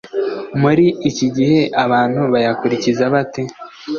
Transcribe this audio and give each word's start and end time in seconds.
muri 0.61 0.85
iki 1.09 1.27
gihe 1.35 1.59
abantu 1.83 2.21
bayakurikiza 2.33 3.03
bate? 3.13 3.41